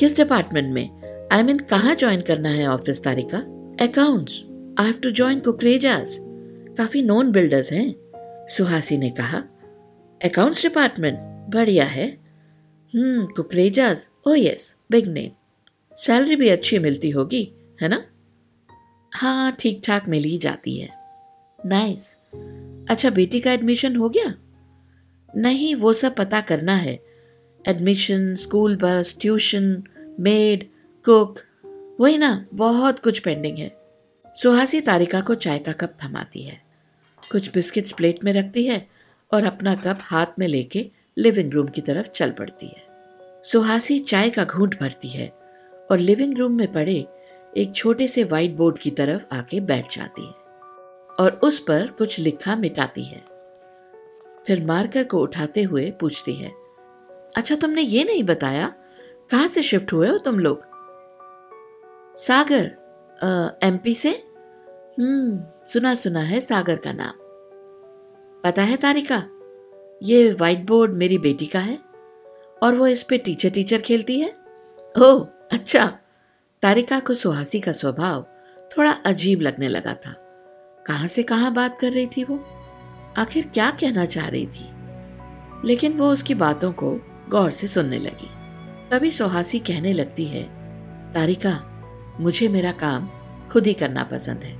किस 0.00 0.16
डिपार्टमेंट 0.16 0.74
में? 0.74 0.90
आई 1.32 1.42
I 1.42 1.46
मीन 1.46 1.56
mean, 1.56 1.70
कहाँ 1.70 1.94
ज्वाइन 1.94 2.20
करना 2.20 2.48
है 2.48 2.66
office 2.66 3.02
Tarika? 3.02 3.38
Accounts 3.80 4.44
I 4.80 4.86
have 4.86 4.94
to 5.02 5.10
join 5.10 5.40
Kukrejas. 5.40 6.18
काफ़ी 6.78 7.02
नॉन 7.02 7.30
बिल्डर्स 7.30 7.72
हैं। 7.72 7.94
सुहासी 8.48 8.98
ने 8.98 9.10
कहा 9.10 9.42
अकाउंट्स 10.24 10.62
डिपार्टमेंट 10.62 11.18
बढ़िया 11.54 11.84
है। 11.84 12.06
हम्म 12.94 13.26
Kukrejas. 13.26 14.08
Oh 14.26 14.34
yes 14.34 14.76
big 14.90 15.08
name 15.08 15.30
salary 15.96 16.36
भी 16.36 16.48
अच्छी 16.48 16.78
मिलती 16.78 17.10
होगी, 17.10 17.54
है 17.82 17.88
ना? 17.88 18.04
हाँ 19.14 19.52
ठीक 19.52 19.82
ठाक 19.84 20.08
मिल 20.08 20.24
ही 20.24 20.38
जाती 20.38 20.76
है। 20.76 20.88
नाइस 21.66 22.16
अच्छा 22.90 23.10
बेटी 23.10 23.40
का 23.40 23.52
एडमिशन 23.52 23.96
हो 23.96 24.08
गया? 24.08 24.34
नहीं, 25.36 25.74
वो 25.74 25.92
सब 25.92 26.14
पता 26.14 26.40
करना 26.40 26.74
है। 26.74 27.04
Admission 27.68 28.34
school 28.34 28.76
bus 28.76 29.16
tuition 29.20 29.82
maid 30.20 30.68
cook 31.04 31.38
वही 32.00 32.18
ना, 32.18 32.46
बहुत 32.54 32.98
कुछ 32.98 33.18
पेंडिंग 33.18 33.58
है। 33.58 33.76
सुहासी 34.42 34.80
तारिका 34.80 35.20
को 35.20 35.34
चाय 35.34 35.58
का 35.58 35.72
कप 35.72 35.96
थमाती 36.04 36.42
है। 36.42 36.62
कुछ 37.32 37.50
बिस्किट्स 37.54 37.92
प्लेट 37.92 38.24
में 38.24 38.32
रखती 38.32 38.66
है। 38.66 38.93
और 39.32 39.44
अपना 39.44 39.74
कप 39.74 39.98
हाथ 40.00 40.38
में 40.38 40.46
लेके 40.48 40.90
लिविंग 41.16 41.52
रूम 41.52 41.68
की 41.68 41.80
तरफ़ 41.80 42.08
चल 42.08 42.30
पड़ती 42.30 42.66
है। 42.66 42.82
सुहासी 43.44 43.98
चाय 43.98 44.30
का 44.30 44.44
घूंट 44.44 44.78
भरती 44.80 45.08
है 45.08 45.28
और 45.90 45.98
लिविंग 45.98 46.38
रूम 46.38 46.52
में 46.52 46.72
पड़े 46.72 47.06
एक 47.56 47.72
छोटे 47.74 48.08
से 48.08 48.24
व्हाइट 48.24 48.54
बोर्ड 48.56 48.78
की 48.78 48.90
तरफ़ 48.90 49.24
आके 49.32 49.60
बैठ 49.60 49.96
जाती 49.96 50.26
है 50.26 50.32
और 51.20 51.40
उस 51.44 51.60
पर 51.60 51.86
कुछ 51.98 52.18
लिखा 52.18 52.56
मिटाती 52.56 53.04
है। 53.04 53.22
फिर 54.46 54.64
मार्कर 54.66 55.04
को 55.04 55.18
उठाते 55.18 55.62
हुए 55.62 55.90
पूछती 55.90 56.34
है 56.34 56.52
अच्छा 57.36 57.54
तुमने 57.54 57.82
ये 57.82 58.04
नहीं 58.04 58.22
बताया? 58.22 58.72
कहाँ 59.30 59.46
से 59.48 59.62
शिफ्ट 59.62 59.92
हुए 59.92 60.08
हो 60.08 60.18
तुम 60.18 60.38
लोग? 60.38 60.62
सागर 62.16 62.64
एमपी 63.62 63.94
से? 63.94 64.10
हम्म 64.98 65.44
सुना 65.64 65.94
सुना 65.94 66.20
है 66.20 66.40
सागर 66.40 66.76
का 66.76 66.92
नाम। 66.92 67.23
पता 68.44 68.62
है 68.62 68.76
तारिका? 68.76 69.24
ये 70.02 70.32
व्हाइट 70.32 70.66
बोर्ड 70.66 70.92
मेरी 70.92 71.18
बेटी 71.18 71.46
का 71.46 71.58
है 71.58 71.78
और 72.62 72.74
वो 72.74 72.86
इस 72.86 73.02
पे 73.02 73.18
टीचर 73.18 73.50
टीचर 73.50 73.80
खेलती 73.80 74.20
है। 74.20 74.34
ओह 75.02 75.28
अच्छा। 75.52 75.98
तारिका 76.62 77.00
को 77.00 77.14
सुहासी 77.14 77.60
का 77.60 77.72
स्वभाव 77.72 78.26
थोड़ा 78.78 78.92
अजीब 78.92 79.40
लगने 79.40 79.68
लगा 79.68 79.94
था। 79.94 80.12
कहाँ 80.86 81.06
से 81.06 81.22
कहाँ 81.22 81.54
बात 81.54 81.80
कर 81.80 81.92
रही 81.92 82.06
थी 82.06 82.24
वो? 82.24 82.44
आखिर 83.18 83.50
क्या 83.54 83.70
कहना 83.70 84.04
चाह 84.04 84.28
रही 84.28 84.46
थी? 84.46 84.70
लेकिन 85.64 85.92
वो 85.92 86.12
उसकी 86.12 86.34
बातों 86.34 86.72
को 86.72 87.00
गौर 87.28 87.50
से 87.50 87.66
सुनने 87.66 87.98
लगी। 87.98 88.30
तभी 88.90 89.10
सुहासी 89.10 89.58
कहने 89.58 89.92
लगती 89.92 90.24
है, 90.24 90.44
तारिका, 91.12 91.70
मुझे 92.20 92.48
मेरा 92.48 92.72
काम 92.72 93.08
खुद 93.52 93.66
ही 93.66 93.74
करना 93.74 94.04
पसंद 94.04 94.38
है। 94.38 94.56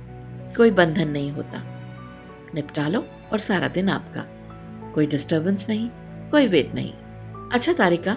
कोई 0.55 0.71
बंधन 0.71 1.09
नहीं 1.09 1.31
होता। 1.31 1.63
निपटा 2.55 2.87
लो। 2.87 3.05
और 3.33 3.39
सारा 3.39 3.67
दिन 3.67 3.89
आपका। 3.89 4.25
कोई 4.93 5.07
डिस्टरबेंस 5.07 5.65
नहीं, 5.69 5.89
कोई 6.31 6.47
वेट 6.47 6.73
नहीं। 6.75 6.93
अच्छा 7.53 7.73
तारिका, 7.73 8.13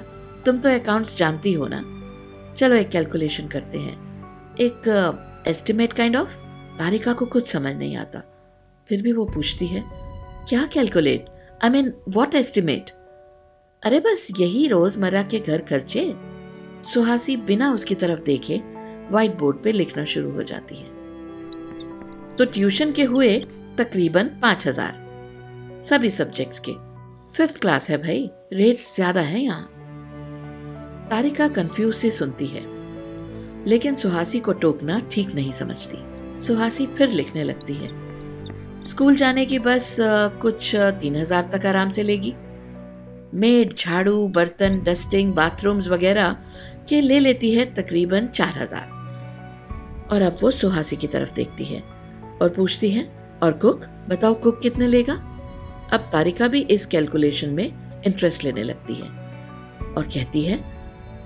तुम 0.47 0.59
तो 0.59 0.69
अकाउंट्स 0.71 1.17
जानती 1.17 1.53
हो 1.53 1.69
ना? 1.71 1.83
चलो 2.57 2.77
एक 2.77 2.89
कैलकुलेशन 2.89 3.49
करते 3.49 3.79
हैं। 3.79 3.97
एक 4.61 5.45
एस्टिमेट 5.49 5.93
काइंड 5.93 6.17
ऑफ़ 6.17 6.37
तारिका 6.79 7.13
को 7.13 7.27
कुछ 7.27 7.49
समझ 7.49 7.75
नहीं 7.75 7.97
आता। 7.97 8.23
फिर 8.89 9.03
भी 9.03 9.13
वो 9.13 9.25
पूछती 9.25 9.67
है, 9.67 9.85
क्या 10.49 10.65
calculate 10.67 11.27
I 11.65 11.71
mean 11.71 11.93
what 12.09 12.35
estimate 12.35 12.91
अरे 13.83 14.01
बस, 14.01 14.29
यही 14.41 14.67
रोज़मर्रा 14.69 15.23
के 15.23 15.39
घर 15.39 15.61
खर्चे। 15.61 16.15
सुहासी 16.95 17.37
बिना 17.37 17.73
उसकी 17.73 17.95
तरफ़ 17.95 18.21
देखे 18.21 18.57
व्हाइट 19.11 19.39
बोर्ड 19.39 19.63
पे 19.63 19.73
लिखना 19.73 20.05
शुरू 20.05 20.31
हो 20.31 20.43
जाती 20.43 20.77
है। 20.77 20.87
तो 22.37 22.45
ट्यूशन 22.45 22.93
के 22.93 23.05
हुए 23.05 23.39
तकरीबन 23.79 24.31
पाँच 24.43 24.67
हज़ार। 24.67 25.83
सभी 25.85 26.11
सब्जेक्ट्स 26.11 26.59
के। 26.59 26.73
फिफ्थ 27.37 27.61
क्लास 27.61 27.89
है 27.91 27.97
भाई। 27.99 28.31
रेट्स 28.53 28.95
ज़्यादा 28.95 29.21
है 29.21 29.41
यहाँ। 29.41 29.69
तारिका 31.11 31.49
कंफ्यूज 31.49 31.95
से 31.95 32.11
सुनती 32.11 32.47
है। 32.47 32.63
लेकिन 33.67 33.95
सुहासी 33.97 34.41
को 34.41 34.53
टोकना 34.55 34.99
ठीक 35.13 35.35
नहीं 35.35 35.53
समझती। 35.53 35.99
सुहासी 36.47 36.87
फिर 36.89 37.09
लिखने 37.11 37.45
लगती 37.45 37.75
है। 37.75 37.89
स्कूल 38.87 39.17
जाने 39.17 39.45
की 39.47 39.59
बस 39.59 39.97
कुछ 40.43 40.75
तीन 41.01 41.17
हज़ार 41.17 41.51
तक 41.53 41.67
आराम 41.67 41.91
से 41.91 42.03
लेगी। 42.03 42.35
मेड, 43.35 43.75
झाड़ू, 43.75 44.27
बर्तन 44.29 44.81
डस्टिंग 44.85 45.33
बाथरूम्स 45.35 45.89
वगैरह 45.89 46.37
के 46.89 47.01
ले 47.01 47.19
लेती 47.21 47.55
है 47.55 47.65
तकरीबन 47.75 48.27
चार 48.27 48.59
हज़ार। 48.59 48.97
और 50.13 50.23
अब 50.23 50.37
वो 50.43 50.51
सुहासी 50.51 50.97
की 50.97 51.07
तरफ़ 51.07 51.35
देखती 51.35 51.65
है 51.65 51.83
और 52.43 52.49
पूछती 52.49 52.91
है 52.91 53.03
और 53.43 53.53
कुक, 53.55 53.85
बताओ 54.09 54.35
कुक 54.35 54.61
कितने 54.61 54.87
लेगा? 54.87 55.15
अब 55.93 56.09
तारिका 56.13 56.49
भी 56.49 56.61
इस 56.61 56.87
कैलकुलेशन 56.87 57.51
में 57.51 57.65
इंटरेस्ट 58.07 58.45
लेने 58.45 58.63
लगती 58.63 58.95
है। 58.95 59.09
और 59.89 60.09
कहती 60.15 60.43
है, 60.43 60.59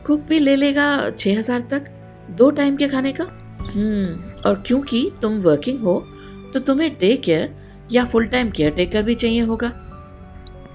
कुक 0.07 0.21
भी 0.21 0.39
ले 0.39 0.57
लेगा 0.57 1.11
छह 1.11 1.39
हज़ार 1.39 1.61
तक? 1.71 1.85
दो 2.31 2.51
टाइम 2.51 2.77
के 2.77 2.89
खाने 2.89 3.13
का? 3.13 3.25
हम्म 3.65 4.41
और 4.41 4.63
क्योंकि 4.67 5.11
तुम 5.23 5.39
वर्किंग 5.41 5.81
हो 5.81 5.99
तो 6.55 6.61
तुम्हें 6.61 6.91
डे 6.99 7.17
केयर 7.17 7.55
या 7.93 8.05
फुल 8.05 8.27
टाइम 8.27 8.51
केयर 8.51 8.71
टेकर 8.71 9.03
भी 9.03 9.15
चाहिए 9.15 9.41
होगा। 9.43 9.69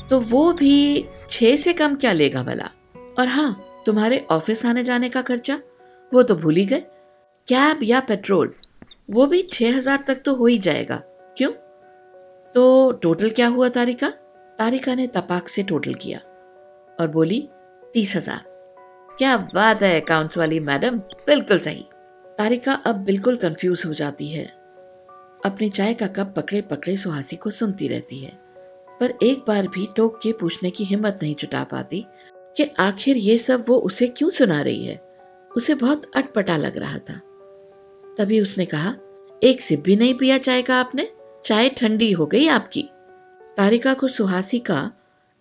तो 0.09 0.19
वो 0.21 0.51
भी 0.53 1.05
छह 1.29 1.55
से 1.55 1.73
कम 1.73 1.95
क्या 1.95 2.13
लेगा 2.13 2.43
भला? 2.43 2.69
और 3.19 3.27
हाँ 3.27 3.83
तुम्हारे 3.85 4.25
ऑफ़िस 4.31 4.65
आने 4.65 4.83
जाने 4.83 5.09
का 5.09 5.21
खर्चा? 5.21 5.59
वो 6.11 6.23
तो 6.23 6.35
भूल 6.35 6.55
ही 6.55 6.65
गए। 6.65 6.83
कैब 7.47 7.79
या 7.83 7.99
पेट्रोल 7.99 8.53
वो 9.09 9.25
भी 9.25 9.41
छह 9.43 9.75
हज़ार 9.75 10.03
तक 10.07 10.21
तो 10.25 10.35
हो 10.35 10.45
ही 10.45 10.57
जाएगा। 10.59 11.01
तो 12.55 12.91
टोटल 12.91 13.29
क्या 13.29 13.47
हुआ 13.47 13.69
तारिका? 13.69 14.09
तारिका 14.59 14.95
ने 14.95 15.07
तपाक 15.07 15.47
से 15.47 15.63
टोटल 15.63 15.93
किया 15.93 16.19
और 16.99 17.07
बोली, 17.07 17.47
तीस 17.93 18.15
हज़ार। 18.15 18.43
क्या 19.17 19.35
बात 19.53 19.81
है 19.81 19.99
अकाउंट्स 20.01 20.37
वाली 20.37 20.59
मैडम, 20.59 20.97
बिल्कुल 21.27 21.59
सही। 21.59 21.85
तारिका 22.37 22.73
अब 22.85 22.95
बिल्कुल 22.95 23.37
कंफ्यूज 23.37 23.83
हो 23.85 23.93
जाती 23.93 24.27
है। 24.29 24.45
अपनी 25.45 25.69
चाय 25.69 25.93
का 25.93 26.07
कप 26.07 26.33
पकड़े 26.35 26.61
पकड़े 26.61 26.95
सुहासी 26.97 27.35
को 27.35 27.49
सुनती 27.49 27.87
रहती 27.87 28.19
है। 28.19 28.31
पर 28.99 29.13
एक 29.23 29.43
बार 29.47 29.67
भी 29.67 29.87
टोक 29.95 30.19
के 30.23 30.31
पूछने 30.33 30.69
की 30.69 30.83
हिम्मत 30.83 31.19
नहीं 31.21 31.35
जुटा 31.35 31.63
पाती 31.63 32.05
कि 32.57 32.63
आखिर 32.79 33.17
ये 33.17 33.37
सब 33.37 33.65
वो 33.67 33.77
उसे 33.77 34.07
क्यों 34.07 34.29
सुना 34.29 34.61
रही 34.61 34.85
है? 34.85 35.01
उसे 35.51 35.75
बहुत 35.75 36.11
अटपटा 36.15 36.57
लग 36.57 36.77
रहा 36.77 36.97
था। 36.99 37.19
तभी 38.17 38.39
उसने 38.39 38.65
कहा, 38.65 38.93
एक 39.43 39.61
सिप 39.61 39.79
भी 39.79 39.95
नहीं 39.95 40.13
पिया 40.13 40.37
चाय 40.37 40.61
का 40.61 40.75
आपने? 40.75 41.09
चाय 41.45 41.69
ठंडी 41.69 42.11
हो 42.11 42.25
गई 42.25 42.47
आपकी। 42.47 42.81
तारिका 43.57 43.93
को 43.93 44.07
सुहासी 44.07 44.59
का 44.59 44.79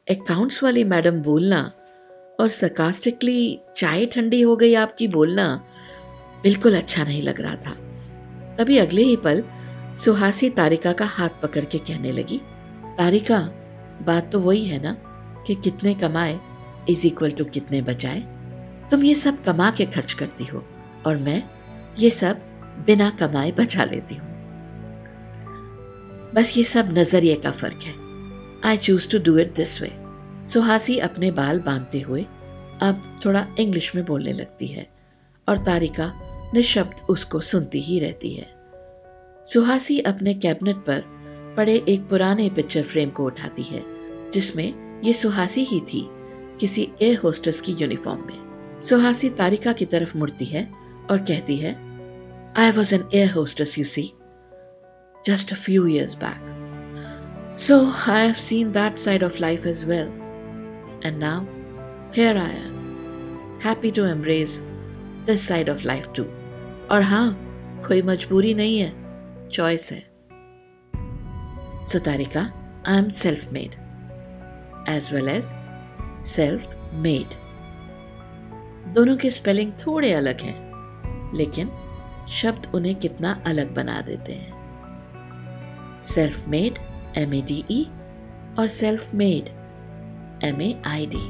अकाउंट्स 0.06 0.62
वाली 0.62 0.84
मैडम 0.84 1.20
बोलना 1.22 1.60
और 2.40 2.48
सकास्टिकली 2.48 3.58
चाय 3.76 4.06
ठंडी 4.06 4.40
हो 4.40 4.56
गई 4.56 4.74
आपकी 4.74 5.08
बोलना 5.08 5.46
बिल्कुल 6.42 6.76
अच्छा 6.76 7.04
नहीं 7.04 7.22
लग 7.22 7.40
रहा 7.40 7.56
था। 7.56 7.74
तभी 8.56 8.78
अगले 8.78 9.02
ही 9.02 9.16
पल 9.16 9.42
सुहासी 10.04 10.50
तारिका 10.50 10.92
का 10.92 11.04
हाथ 11.04 11.40
पकड़ 11.42 11.64
के 11.64 11.78
कहने 11.78 12.10
लगी, 12.10 12.40
तारिका, 12.98 13.38
बात 14.02 14.30
तो 14.32 14.40
वही 14.40 14.64
है 14.64 14.82
ना 14.82 14.96
कि 15.46 15.54
कितने 15.54 15.94
कमाए 15.94 16.38
इज़ 16.88 17.06
इक्वल 17.06 17.30
टू 17.30 17.44
कितने 17.44 17.82
बचाए? 17.82 18.20
तुम 18.90 19.02
ये 19.04 19.14
सब 19.14 19.42
कमा 19.44 19.70
के 19.70 19.86
खर्च 19.86 20.12
करती 20.12 20.44
हो 20.44 20.64
और 21.06 21.16
मैं 21.16 21.42
ये 21.98 22.10
सब 22.10 22.40
बिना 22.86 23.10
कमाए 23.10 23.52
बचा 23.52 23.84
लेती 23.84 24.14
हूँ। 24.14 24.35
बस 26.34 26.56
ये 26.56 26.64
सब 26.64 26.88
नज़रिए 26.98 27.34
का 27.34 27.50
फ़र्क 27.50 27.82
है। 27.82 27.94
I 28.64 28.76
choose 28.76 29.08
to 29.10 29.18
do 29.18 29.36
it 29.38 29.54
this 29.54 29.80
way 29.82 29.90
Suhasi 30.52 30.98
अपने 30.98 31.30
बाल 31.30 31.58
बांधते 31.60 32.00
हुए 32.00 32.24
अब 32.82 33.02
थोड़ा 33.24 33.46
इंग्लिश 33.58 33.94
में 33.94 34.04
बोलने 34.04 34.32
लगती 34.32 34.66
है 34.66 34.86
और 35.48 35.58
तारिका 35.64 36.12
निशब्द 36.54 37.06
उसको 37.10 37.40
सुनती 37.40 37.80
ही 37.80 37.98
रहती 38.00 38.34
है। 38.34 38.46
सुहासी 39.46 39.98
अपने 40.00 40.34
कैबिनेट 40.34 40.76
पर 40.86 41.04
पड़े 41.56 41.74
एक 41.88 42.08
पुराने 42.08 42.48
पिक्चर 42.50 42.82
फ्रेम 42.82 43.10
को 43.10 43.24
उठाती 43.24 43.62
है, 43.62 43.82
जिसमें 44.34 45.00
ये 45.04 45.12
सुहासी 45.12 45.64
ही 45.64 45.80
थी 45.82 46.06
किसी 46.60 46.88
एयर 47.02 47.16
होस्टेस 47.18 47.60
की 47.60 47.72
यूनिफॉर्म 47.72 48.26
में। 48.26 48.80
सुहासी 48.82 49.28
तारिका 49.32 49.72
की 49.72 49.84
तरफ़ 49.86 50.16
मुड़ती 50.18 50.44
है 50.44 50.68
और 51.10 51.18
कहती 51.18 51.56
है 51.56 51.74
I 52.58 52.70
was 52.70 52.94
an 52.94 53.08
air 53.14 53.30
hostess 53.30 53.78
you 53.78 53.84
see 53.84 54.10
just 55.26 55.50
a 55.50 55.56
few 55.56 55.86
years 55.86 56.14
back. 56.14 56.40
So 57.56 57.92
I 58.06 58.20
have 58.20 58.38
seen 58.38 58.72
that 58.72 58.98
side 58.98 59.22
of 59.22 59.40
life 59.40 59.66
as 59.66 59.84
well. 59.84 60.10
And 61.02 61.18
now, 61.18 61.46
here 62.12 62.36
I 62.38 62.50
am, 62.50 63.60
happy 63.60 63.90
to 63.92 64.04
embrace 64.04 64.62
this 65.24 65.42
side 65.42 65.68
of 65.68 65.84
life 65.84 66.12
too. 66.12 66.28
और 66.90 67.02
हाँ 67.02 67.28
नहीं 68.54 68.78
है 68.78 68.92
choice 69.50 69.90
है 69.92 70.00
so 71.90 71.98
Tarika 71.98 72.40
I 72.88 72.98
am 72.98 73.08
self 73.08 73.52
made 73.52 73.74
as 74.88 75.12
well 75.14 75.28
as 75.28 75.52
self 76.26 76.76
made 77.04 77.34
दोनों 78.94 79.16
के 79.16 79.30
spelling 79.30 79.72
थोड़े 79.86 80.12
अलग 80.12 80.40
हैं 80.40 81.32
लेकिन 81.36 81.70
शब्द 82.40 82.74
उन्हें 82.74 82.94
कितना 83.00 83.40
अलग 83.46 83.74
बना 83.74 84.00
देते 84.00 84.32
हैं 84.32 84.55
self 86.06 86.48
made 86.48 86.78
M 87.18 87.34
A 87.34 87.40
D 87.42 87.64
E 87.70 87.82
और 88.58 88.68
self 88.68 89.14
made 89.14 89.48
M 90.44 90.60
A 90.62 90.74
I 90.86 91.06
D 91.06 91.26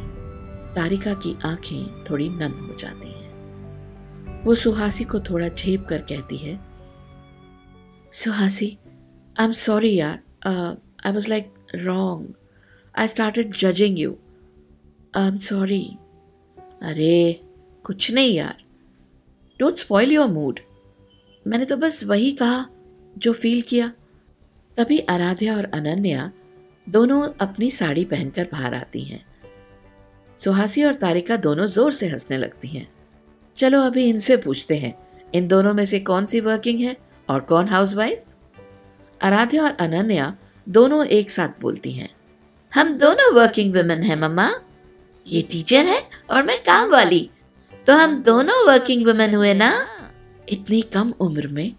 Tarika 0.75 1.15
की 1.17 1.37
आँखें 1.45 2.05
थोड़ी 2.05 2.29
नम 2.31 2.53
हो 2.61 2.77
जाती 2.81 3.09
हैं। 3.09 4.43
वो 4.45 4.55
सुहासी 4.55 5.05
को 5.05 5.21
थोड़ा 5.21 5.49
झेप 5.49 5.87
कर 5.89 5.99
कहती 6.11 6.37
है, 6.37 6.59
सुहासी 8.15 8.77
आई 9.41 9.45
एम 9.45 9.53
सॉरी 9.53 9.95
यार 9.95 10.19
I 10.47 11.13
was 11.13 11.29
like 11.29 11.53
wrong 11.75 12.35
I 12.95 13.09
started 13.09 13.55
judging 13.57 13.99
you 13.99 14.17
I 15.17 15.29
am 15.29 15.37
sorry 15.39 15.83
अरे, 16.83 17.41
कुछ 17.85 18.11
नहीं 18.13 18.35
यार। 18.35 18.63
डोंट 19.61 19.77
स्पॉइल 19.79 20.13
योर 20.13 20.29
मूड 20.29 20.61
मैंने 21.47 21.65
तो 21.65 21.77
बस 21.77 22.03
वही 22.05 22.31
कहा, 22.33 22.67
जो 23.19 23.33
फील 23.33 23.63
किया। 23.63 23.91
तभी 24.79 24.99
आराध्या 25.01 25.57
और 25.57 25.65
अनन्या 25.75 26.31
दोनों 26.87 27.23
अपनी 27.41 27.71
साड़ी 27.71 28.05
पहनकर 28.05 28.49
बाहर 28.53 28.75
आती 28.75 29.03
हैं। 29.05 29.25
सुहासी 30.37 30.83
और 30.85 30.95
तारिका 30.95 31.37
दोनों 31.37 31.67
ज़ोर 31.67 31.93
से 31.93 32.09
हंसने 32.09 32.39
लगती 32.39 32.69
हैं। 32.69 32.87
चलो 33.59 33.81
अभी 33.83 34.05
इनसे 34.05 34.37
पूछते 34.37 34.77
हैं, 34.77 34.95
इन 35.35 35.49
दोनों 35.49 35.73
में 35.75 35.85
से 35.85 36.01
कौन 36.01 36.27
सी 36.27 36.41
वर्किंग 36.41 36.81
है 36.81 36.97
और 37.29 37.41
कौन 37.43 37.69
हाउसवाइफ 37.69 38.23
आराध्या 39.21 39.63
और 39.65 39.77
अनन्या 39.81 40.35
दोनों 40.67 41.05
एक 41.07 41.31
साथ 41.31 41.61
बोलती 41.61 41.93
हैं, 41.93 42.09
हम 42.73 42.93
दोनों 42.99 43.33
वर्किंग 43.35 43.75
वुमेन 43.77 44.03
हैं, 44.03 44.17
मम्मा। 44.17 44.51
ये 45.27 45.43
टीचर 45.43 45.87
है 45.87 46.01
और 46.31 46.43
मैं 46.43 46.59
काम 46.63 46.91
वाली। 46.91 47.29
तो 47.87 47.93
हम 47.95 48.23
दोनों 48.23 48.67
वर्किंग 48.67 49.07
वुमेन 49.07 49.35
हुए 49.35 49.55
ना? 49.55 49.73
इतनी 50.49 50.83
कम 50.85 51.13
उम्र 51.21 51.49
में, 51.49 51.73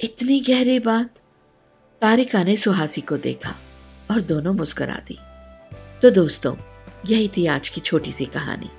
इतनी 0.00 0.40
गहरी 0.40 0.78
बात। 0.80 1.19
तारिका 2.02 2.42
ने 2.44 2.56
सुहासी 2.56 3.00
को 3.00 3.16
देखा 3.16 3.54
और 4.10 4.20
दोनों 4.20 4.52
मुस्करा 4.54 4.94
दी। 5.08 5.18
तो 6.02 6.10
दोस्तों, 6.10 6.54
यही 7.06 7.28
थी 7.28 7.44
आज 7.46 7.68
की 7.68 7.80
छोटी 7.80 8.12
सी 8.12 8.24
कहानी। 8.26 8.70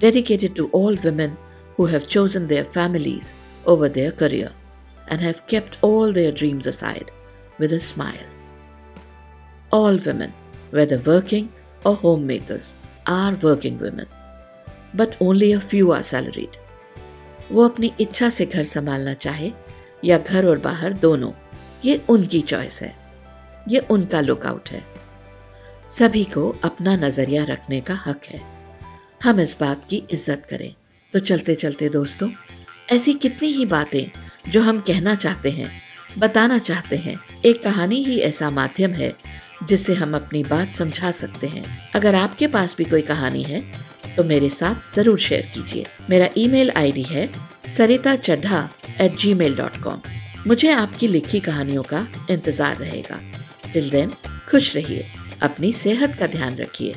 Dedicated 0.00 0.54
to 0.54 0.70
all 0.74 0.96
women 1.04 1.36
who 1.78 1.84
have 1.84 2.00
chosen 2.00 2.46
their 2.46 2.64
families 2.64 3.32
over 3.66 3.88
their 3.88 4.10
career 4.10 4.50
and 5.12 5.20
have 5.20 5.34
kept 5.50 5.78
all 5.84 6.14
their 6.14 6.34
dreams 6.34 6.68
aside 6.68 7.10
with 7.60 7.72
a 7.72 7.78
smile 7.84 8.26
all 9.72 9.98
women 9.98 10.32
whether 10.74 10.92
working 11.08 11.48
और 11.86 11.94
home 11.94 12.24
makers 12.24 12.74
are 13.08 13.34
working 13.44 13.80
women 13.80 14.06
but 14.96 15.16
only 15.22 15.52
a 15.52 15.58
few 15.68 15.92
are 15.92 16.02
salaried 16.02 16.56
वो 17.52 17.68
अपनी 17.68 17.92
इच्छा 18.00 18.30
से 18.30 18.46
घर 18.46 18.64
संभालना 18.64 19.14
चाहे 19.14 19.52
या 20.04 20.18
घर 20.18 20.48
और 20.48 20.58
बाहर 20.58 20.92
दोनों 20.92 21.32
ये 21.84 22.00
उनकी 22.08 22.40
चॉइस 22.42 22.80
है। 22.82 22.94
ये 23.68 23.78
उनका 23.90 24.20
लुकआउट 24.20 24.68
है। 24.68 24.82
सभी 25.90 26.24
को 26.24 26.48
अपना 26.64 26.96
नज़रिया 26.96 27.44
रखने 27.44 27.80
का 27.80 27.94
हक 28.06 28.24
है। 28.24 28.40
हम 29.24 29.40
इस 29.40 29.56
बात 29.60 29.86
की 29.90 30.02
इज़्ज़त 30.10 30.46
करें। 30.50 30.72
तो 31.14 31.18
चलते 31.20 31.54
चलते 31.54 31.88
दोस्तों, 31.88 32.28
ऐसी 32.92 33.14
कितनी 33.14 33.48
ही 33.48 33.66
बातें 33.66 34.50
जो 34.50 34.62
हम 34.62 34.80
कहना 34.80 35.14
चाहते 35.14 35.50
हैं, 35.50 35.70
बताना 36.18 36.58
चाहते 36.58 36.96
हैं, 36.96 37.18
एक 37.44 37.62
कहानी 37.62 38.02
ही 38.04 38.18
ऐसा 38.20 38.50
माध्यम 38.50 38.92
है 38.92 39.12
जिससे 39.62 39.94
हम 39.94 40.14
अपनी 40.16 40.42
बात 40.44 40.72
समझा 40.72 41.10
सकते 41.12 41.46
हैं। 41.46 41.64
अगर 41.94 42.14
आपके 42.14 42.46
पास 42.48 42.74
भी 42.78 42.84
कोई 42.84 43.02
कहानी 43.04 43.42
है 43.42 43.64
तो 44.16 44.24
मेरे 44.24 44.48
साथ 44.48 44.94
ज़रूर 44.94 45.18
शेयर 45.18 45.50
कीजिए। 45.54 45.86
मेरा 46.10 46.28
ईमेल 46.38 46.70
आईडी 46.72 47.02
है 47.04 47.28
Sarita 47.68 48.14
Chadha 48.18 48.68
at 49.00 49.16
Gmail 49.34 49.56
dot 49.56 49.76
com 49.82 50.00
मुझे 50.46 50.70
आपकी 50.70 51.08
लिखी 51.08 51.40
कहानियों 51.40 51.82
का 51.82 52.06
इंतज़ार 52.30 52.76
रहेगा। 52.76 53.20
टिल 53.72 53.90
देन 53.90 54.10
खुश 54.50 54.74
रहिए, 54.76 55.06
अपनी 55.42 55.72
सेहत 55.72 56.16
का 56.18 56.26
ध्यान 56.26 56.56
रखिए, 56.56 56.94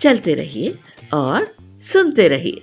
चलते 0.00 0.34
रहिए 0.34 0.74
और 1.12 1.54
सुनते 1.82 2.28
रहिए। 2.28 2.62